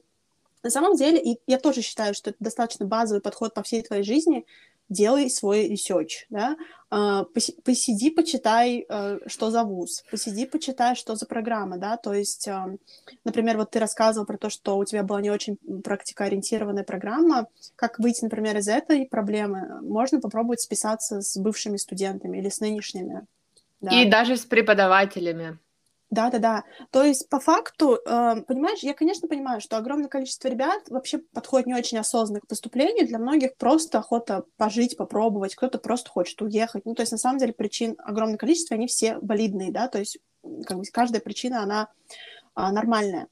[0.62, 4.04] на самом деле, и я тоже считаю, что это достаточно базовый подход по всей твоей
[4.04, 4.46] жизни,
[4.90, 6.56] делай свой research, да,
[6.92, 7.26] uh,
[7.64, 12.78] посиди, почитай, uh, что за вуз, посиди, почитай, что за программа, да, то есть, uh,
[13.24, 18.00] например, вот ты рассказывал про то, что у тебя была не очень практикоориентированная программа, как
[18.00, 23.26] выйти, например, из этой проблемы, можно попробовать списаться с бывшими студентами или с нынешними.
[23.82, 23.92] Да.
[23.92, 25.60] И даже с преподавателями.
[26.10, 26.64] Да, да, да.
[26.92, 31.68] То есть, по факту, э, понимаешь, я, конечно, понимаю, что огромное количество ребят вообще подходит
[31.68, 33.08] не очень осознанно к поступлению.
[33.08, 36.86] Для многих просто охота пожить, попробовать, кто-то просто хочет уехать.
[36.86, 40.18] Ну, то есть, на самом деле, причин огромное количество, они все валидные, да, то есть,
[40.66, 41.90] как бы каждая причина, она
[42.56, 43.28] э, нормальная.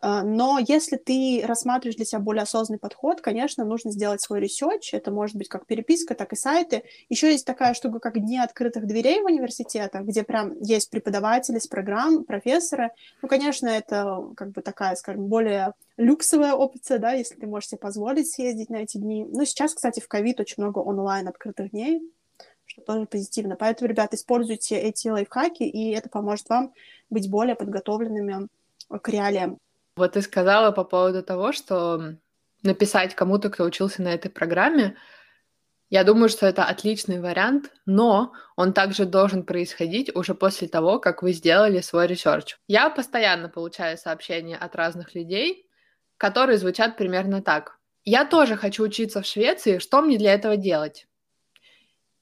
[0.00, 4.94] А, но если ты рассматриваешь для себя более осознанный подход, конечно, нужно сделать свой research.
[4.94, 6.84] Это может быть как переписка, так и сайты.
[7.08, 11.66] Еще есть такая штука, как дни открытых дверей в университетах, где прям есть преподаватели с
[11.66, 12.90] программ, профессоры.
[13.22, 17.78] Ну, конечно, это как бы такая, скажем, более люксовая опция, да, если ты можешь себе
[17.78, 19.26] позволить съездить на эти дни.
[19.28, 22.00] Ну, сейчас, кстати, в ковид очень много онлайн открытых дней,
[22.66, 23.56] что тоже позитивно.
[23.56, 26.72] Поэтому, ребята, используйте эти лайфхаки, и это поможет вам
[27.10, 28.46] быть более подготовленными
[28.88, 29.58] к реалиям.
[29.98, 32.14] Вот ты сказала по поводу того, что
[32.62, 34.96] написать кому-то, кто учился на этой программе,
[35.90, 41.22] я думаю, что это отличный вариант, но он также должен происходить уже после того, как
[41.22, 42.56] вы сделали свой research.
[42.68, 45.66] Я постоянно получаю сообщения от разных людей,
[46.16, 47.78] которые звучат примерно так.
[48.04, 51.07] Я тоже хочу учиться в Швеции, что мне для этого делать?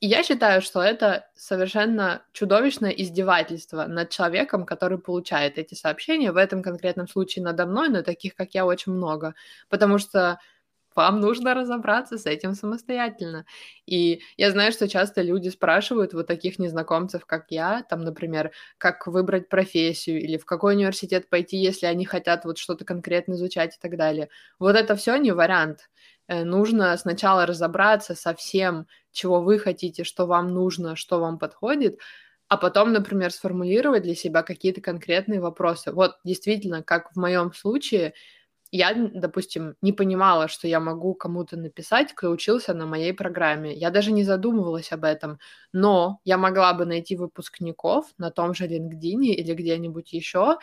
[0.01, 6.33] И я считаю, что это совершенно чудовищное издевательство над человеком, который получает эти сообщения.
[6.33, 9.35] В этом конкретном случае надо мной, но таких, как я, очень много.
[9.71, 10.39] Потому что
[10.95, 13.45] вам нужно разобраться с этим самостоятельно.
[13.87, 19.07] И я знаю, что часто люди спрашивают вот таких незнакомцев, как я, там, например, как
[19.07, 23.79] выбрать профессию или в какой университет пойти, если они хотят вот что-то конкретно изучать и
[23.81, 24.29] так далее.
[24.59, 25.89] Вот это все не вариант.
[26.29, 31.99] Э, нужно сначала разобраться со всем, чего вы хотите, что вам нужно, что вам подходит,
[32.49, 35.93] а потом, например, сформулировать для себя какие-то конкретные вопросы.
[35.93, 38.15] Вот действительно, как в моем случае,
[38.73, 43.73] я, допустим, не понимала, что я могу кому-то написать, кто учился на моей программе.
[43.75, 45.39] Я даже не задумывалась об этом.
[45.73, 50.59] Но я могла бы найти выпускников на том же LinkedIn или где-нибудь еще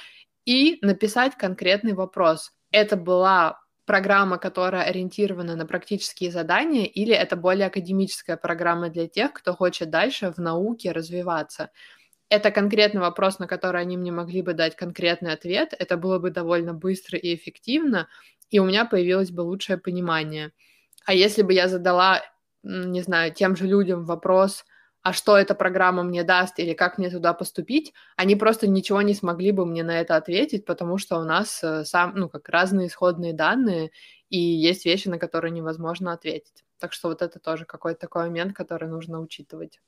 [0.45, 2.51] и написать конкретный вопрос.
[2.71, 9.33] Это была программа, которая ориентирована на практические задания, или это более академическая программа для тех,
[9.33, 11.69] кто хочет дальше в науке развиваться
[12.33, 16.31] это конкретный вопрос, на который они мне могли бы дать конкретный ответ, это было бы
[16.31, 18.07] довольно быстро и эффективно,
[18.49, 20.51] и у меня появилось бы лучшее понимание.
[21.05, 22.21] А если бы я задала,
[22.63, 24.65] не знаю, тем же людям вопрос,
[25.03, 29.13] а что эта программа мне даст или как мне туда поступить, они просто ничего не
[29.13, 32.87] смогли бы мне на это ответить, потому что у нас э, сам, ну, как разные
[32.87, 33.91] исходные данные,
[34.29, 36.63] и есть вещи, на которые невозможно ответить.
[36.79, 39.81] Так что вот это тоже какой-то такой момент, который нужно учитывать.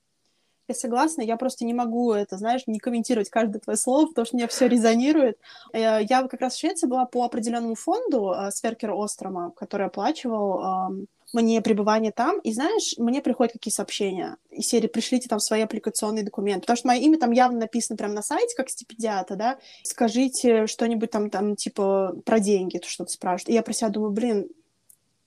[0.68, 4.36] Я согласна, я просто не могу это, знаешь, не комментировать каждое твое слово, потому что
[4.36, 5.40] мне все резонирует.
[5.72, 11.08] Э, я как раз в Швеции была по определенному фонду э, Сверкер Острома, который оплачивал
[11.34, 16.24] мне пребывание там, и знаешь, мне приходят какие сообщения из серии «пришлите там свои аппликационные
[16.24, 20.68] документы», потому что мое имя там явно написано прямо на сайте, как стипендиата, да, скажите
[20.68, 23.50] что-нибудь там, там, типа, про деньги, то что-то спрашивают.
[23.50, 24.48] И я про себя думаю, блин,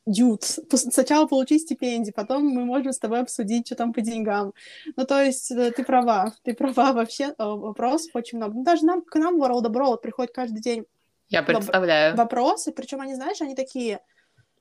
[0.07, 4.55] дюд, сначала получи стипендию, потом мы можем с тобой обсудить, что там по деньгам.
[4.97, 8.55] Ну, то есть э, ты права, ты права вообще, э, вопросов очень много.
[8.55, 10.87] Ну, даже нам, к нам в World of Brawl приходит каждый день
[11.29, 12.17] я представляю.
[12.17, 14.01] Вопросы, причем они, знаешь, они такие,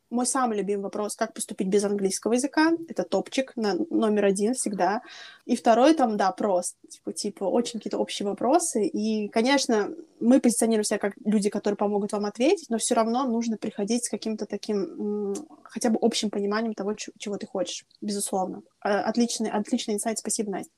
[0.10, 2.72] мой самый любимый вопрос, как поступить без английского языка.
[2.88, 5.02] Это топчик на номер один всегда.
[5.46, 8.86] И второй там, да, просто, типа, типа, очень какие-то общие вопросы.
[8.86, 13.58] И, конечно, мы позиционируем себя как люди, которые помогут вам ответить, но все равно нужно
[13.58, 18.63] приходить с каким-то таким, хотя бы общим пониманием того, чего ты хочешь, безусловно.
[18.80, 20.72] А, отличный, отличный инсайт, спасибо, Настя.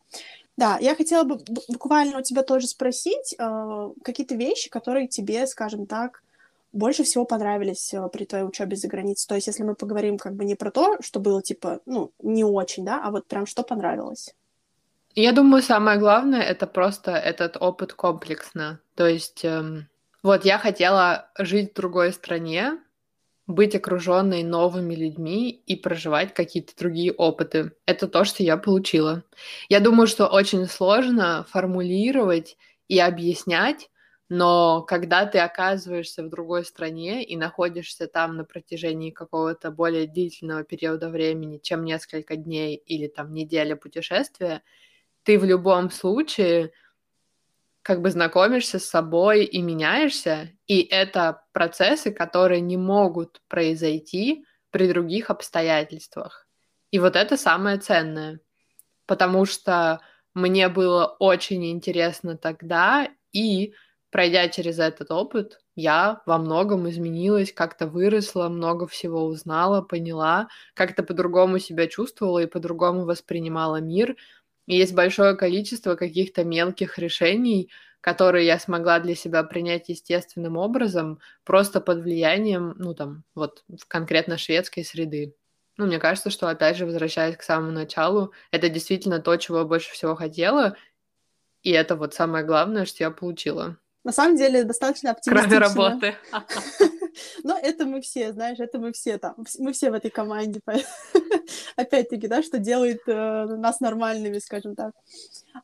[0.57, 1.39] Да, я хотела бы
[1.69, 6.21] буквально у тебя тоже спросить э, какие-то вещи, которые тебе, скажем так,
[6.71, 9.27] больше всего понравились э, при твоей учебе за границей?
[9.27, 12.43] То есть, если мы поговорим как бы не про то, что было, типа, ну, не
[12.43, 14.33] очень, да, а вот прям что понравилось?
[15.15, 18.79] Я думаю, самое главное это просто этот опыт комплексно.
[18.95, 19.89] То есть, эм,
[20.21, 22.79] вот я хотела жить в другой стране,
[23.47, 27.71] быть окруженной новыми людьми и проживать какие-то другие опыты.
[27.87, 29.23] Это то, что я получила.
[29.69, 33.89] Я думаю, что очень сложно формулировать и объяснять,
[34.29, 40.63] но когда ты оказываешься в другой стране и находишься там на протяжении какого-то более длительного
[40.63, 44.61] периода времени, чем несколько дней или там неделя путешествия,
[45.23, 46.71] ты в любом случае
[47.81, 54.87] как бы знакомишься с собой и меняешься, и это процессы, которые не могут произойти при
[54.87, 56.47] других обстоятельствах.
[56.91, 58.41] И вот это самое ценное,
[59.07, 60.01] потому что
[60.35, 63.73] мне было очень интересно тогда, и
[64.11, 71.03] пройдя через этот опыт, я во многом изменилась, как-то выросла, много всего узнала, поняла, как-то
[71.03, 74.15] по-другому себя чувствовала и по-другому воспринимала мир.
[74.67, 81.19] И есть большое количество каких-то мелких решений, которые я смогла для себя принять естественным образом,
[81.43, 85.35] просто под влиянием, ну там, вот конкретно шведской среды.
[85.77, 89.63] Ну, мне кажется, что, опять же, возвращаясь к самому началу, это действительно то, чего я
[89.65, 90.75] больше всего хотела,
[91.63, 93.77] и это вот самое главное, что я получила.
[94.03, 95.49] На самом деле достаточно оптимистично.
[95.49, 96.15] Кроме работы.
[97.43, 100.61] Но это мы все, знаешь, это мы все там, мы все в этой команде.
[101.75, 104.93] Опять-таки, да, что делает э, нас нормальными, скажем так.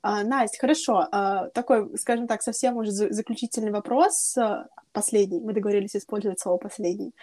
[0.02, 1.08] А, Настя, хорошо.
[1.12, 4.36] А, такой, скажем так, совсем уже заключительный вопрос.
[4.38, 5.40] Э, последний.
[5.40, 7.14] Мы договорились использовать слово «последний».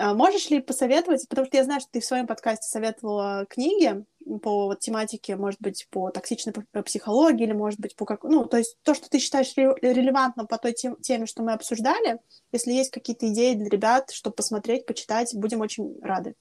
[0.00, 4.02] А можешь ли посоветовать, потому что я знаю, что ты в своем подкасте советовала книги
[4.42, 6.54] по вот, тематике, может быть, по токсичной
[6.86, 8.24] психологии или, может быть, по как...
[8.24, 12.18] Ну, то есть то, что ты считаешь релевантным по той теме, что мы обсуждали,
[12.50, 16.34] если есть какие-то идеи для ребят, чтобы посмотреть, почитать, будем очень рады.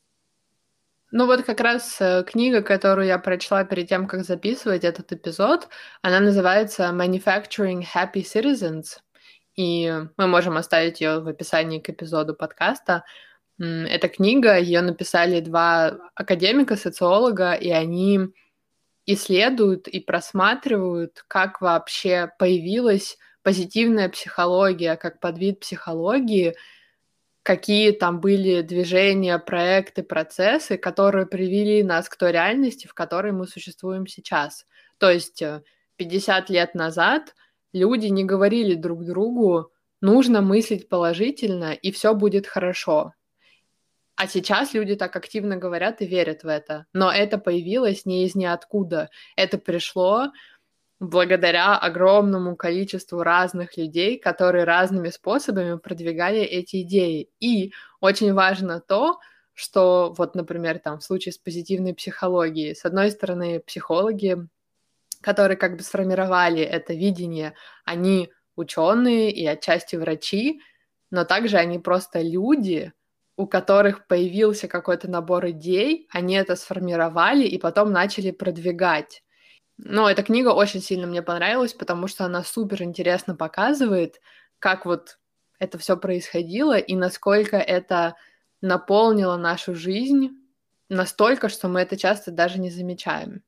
[1.11, 5.67] Ну вот как раз э, книга, которую я прочла перед тем, как записывать этот эпизод,
[6.01, 8.99] она называется Manufacturing Happy Citizens,
[9.57, 13.03] и мы можем оставить ее в описании к эпизоду подкаста.
[13.59, 18.19] Эта книга, ее написали два академика, социолога, и они
[19.05, 26.55] исследуют и просматривают, как вообще появилась позитивная психология как подвид психологии,
[27.43, 33.47] какие там были движения, проекты, процессы, которые привели нас к той реальности, в которой мы
[33.47, 34.65] существуем сейчас.
[34.99, 35.43] То есть
[35.95, 37.35] 50 э, лет назад
[37.73, 43.13] люди не говорили друг другу, нужно мыслить положительно, и все будет хорошо.
[44.19, 46.85] А сейчас люди так активно говорят и верят в это.
[46.91, 49.09] Но это появилось не из ниоткуда.
[49.37, 50.33] Это пришло
[50.99, 57.29] благодаря огромному количеству разных людей, которые разными способами продвигали эти идеи.
[57.39, 59.19] И очень важно то,
[59.53, 64.35] что вот, например, там в случае с позитивной психологией, с одной стороны, психологи,
[65.21, 67.53] которые как бы сформировали это видение,
[67.85, 70.59] они ученые и отчасти врачи,
[71.09, 72.91] но также они просто люди,
[73.39, 79.23] у которых появился какой-то набор идей, они это сформировали и потом начали продвигать.
[79.77, 84.19] Но эта книга очень сильно мне понравилась, потому что она супер интересно показывает,
[84.59, 85.19] как вот
[85.57, 88.15] это все происходило и насколько это
[88.59, 90.31] наполнило нашу жизнь
[90.89, 93.43] настолько, что мы это часто даже не замечаем.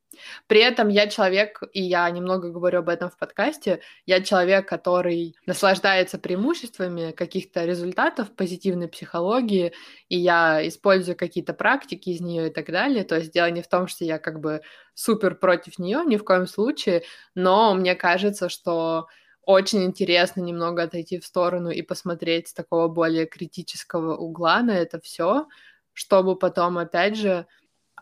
[0.48, 5.36] При этом я человек, и я немного говорю об этом в подкасте, я человек, который
[5.46, 9.74] наслаждается преимуществами каких-то результатов позитивной психологии,
[10.10, 13.04] и я использую какие-то практики из нее и так далее.
[13.04, 14.62] То есть дело не в том, что я как бы
[14.94, 19.08] супер против нее, ни в коем случае, но мне кажется, что
[19.44, 25.00] очень интересно немного отойти в сторону и посмотреть с такого более критического угла на это
[25.00, 25.48] все,
[25.94, 27.46] чтобы потом, опять же,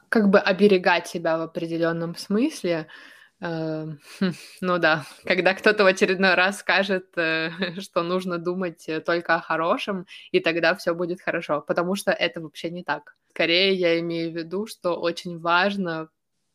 [0.09, 2.87] как бы оберегать себя в определенном смысле.
[3.41, 3.85] Э,
[4.19, 4.31] хм,
[4.61, 10.05] ну да, когда кто-то в очередной раз скажет, э, что нужно думать только о хорошем,
[10.31, 13.15] и тогда все будет хорошо, потому что это вообще не так.
[13.29, 16.09] Скорее я имею в виду, что очень важно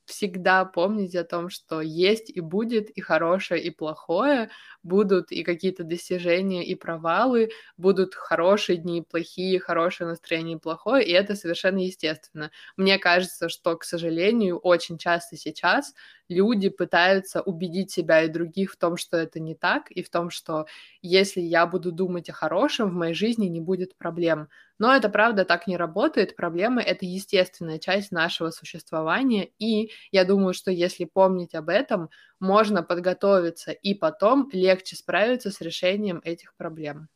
[0.07, 4.50] всегда помнить о том, что есть и будет и хорошее, и плохое,
[4.82, 11.34] будут и какие-то достижения, и провалы, будут хорошие дни плохие, хорошее настроение плохое, и это
[11.36, 12.50] совершенно естественно.
[12.76, 15.94] Мне кажется, что, к сожалению, очень часто сейчас
[16.28, 20.30] люди пытаются убедить себя и других в том, что это не так, и в том,
[20.30, 20.66] что
[21.02, 24.48] если я буду думать о хорошем, в моей жизни не будет проблем.
[24.78, 26.36] Но это правда так не работает.
[26.36, 32.10] Проблемы— это естественная часть нашего существования, и я думаю, что если помнить об этом,
[32.40, 37.08] можно подготовиться и потом легче справиться с решением этих проблем.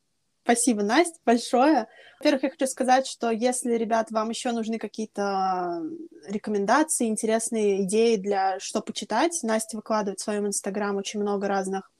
[0.43, 1.87] Спасибо, Настя, большое.
[2.19, 5.83] Во-первых, я хочу сказать, что если, ребят, вам еще нужны какие-то
[6.27, 11.91] рекомендации, интересные идеи для что почитать, Настя выкладывает в своем инстаграм очень много разных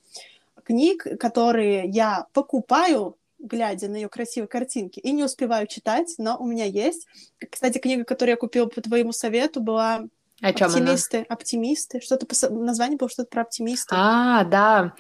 [0.64, 6.46] книг, которые я покупаю, глядя на ее красивые картинки, и не успеваю читать, но у
[6.46, 7.08] меня есть.
[7.50, 10.06] Кстати, книга, которую я купила по твоему совету, была
[10.42, 11.26] о чем оптимисты, она?
[11.30, 13.98] оптимисты, что-то по название было что-то про оптимистов.
[14.00, 14.94] А, да.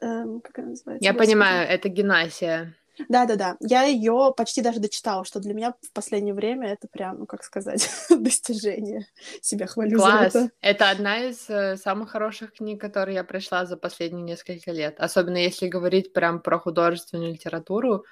[0.00, 1.04] Эм, как она называется?
[1.04, 2.74] Я понимаю, это Генасия.
[3.08, 7.26] Да-да-да, я ее почти даже дочитала, что для меня в последнее время это прям, ну
[7.26, 9.06] как сказать, достижение.
[9.40, 10.32] Себя хвалю Класс.
[10.32, 10.50] за это.
[10.60, 14.96] Это одна из э, самых хороших книг, которые я прочла за последние несколько лет.
[14.98, 18.04] Особенно если говорить прям про художественную литературу.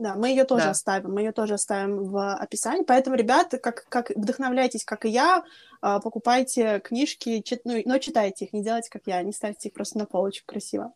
[0.00, 0.70] Да, мы ее тоже Да.
[0.70, 2.84] оставим, мы ее тоже оставим в описании.
[2.84, 5.44] Поэтому, ребята, как, как вдохновляйтесь, как и я,
[5.82, 9.74] а, покупайте книжки, чит- ну, но читайте их, не делайте, как я, не ставьте их
[9.74, 10.94] просто на полочку красиво.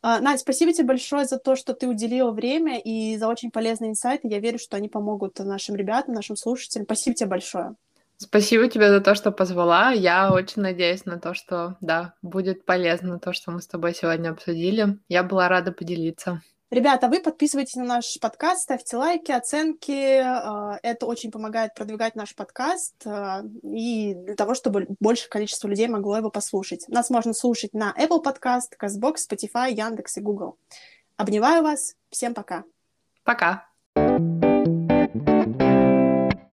[0.00, 3.90] А, Надь, спасибо тебе большое за то, что ты уделила время и за очень полезные
[3.90, 4.26] инсайты.
[4.28, 6.86] Я верю, что они помогут нашим ребятам, нашим слушателям.
[6.86, 7.74] Спасибо тебе большое.
[8.16, 9.90] Спасибо тебе за то, что позвала.
[9.90, 14.30] Я очень надеюсь на то, что, да, будет полезно то, что мы с тобой сегодня
[14.30, 14.98] обсудили.
[15.10, 16.40] Я была рада поделиться.
[16.70, 20.18] Ребята, вы подписывайтесь на наш подкаст, ставьте лайки, оценки.
[20.18, 25.88] а, Это очень помогает продвигать наш подкаст а, и для того, чтобы большее количество людей
[25.88, 26.86] могло его послушать.
[26.86, 30.58] Нас можно слушать на Apple Podcast, CastBox, Spotify, Яндекс и Google.
[31.16, 31.96] Обнимаю вас.
[32.08, 32.62] Всем пока.
[33.24, 33.69] Пока.